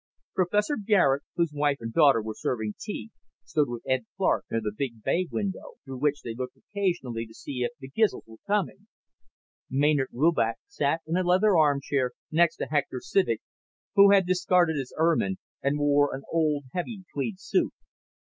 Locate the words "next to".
12.31-12.65